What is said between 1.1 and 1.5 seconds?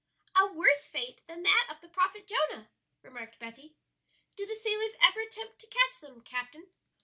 than